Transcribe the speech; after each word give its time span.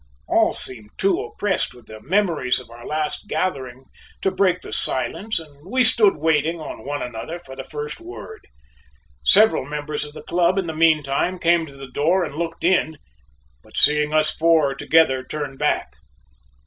All 0.27 0.51
seemed 0.51 0.89
too 0.97 1.19
oppressed 1.21 1.75
with 1.75 1.85
the 1.85 2.01
memories 2.01 2.59
of 2.59 2.71
our 2.71 2.87
last 2.87 3.27
gathering 3.27 3.85
to 4.23 4.31
break 4.31 4.61
the 4.61 4.73
silence 4.73 5.37
and 5.37 5.63
we 5.69 5.83
stood 5.83 6.15
waiting 6.17 6.59
on 6.59 6.83
one 6.83 7.03
another 7.03 7.37
for 7.37 7.55
the 7.55 7.63
first 7.63 7.99
word. 7.99 8.47
Several 9.23 9.63
members 9.63 10.03
of 10.03 10.13
the 10.13 10.23
club 10.23 10.57
in 10.57 10.65
the 10.65 10.73
meantime 10.73 11.37
came 11.37 11.67
to 11.67 11.75
the 11.77 11.85
door 11.87 12.23
and 12.23 12.33
looked 12.33 12.63
in, 12.63 12.97
but 13.61 13.77
seeing 13.77 14.11
us 14.11 14.31
four 14.35 14.73
together 14.73 15.23
turned 15.23 15.59
back. 15.59 15.91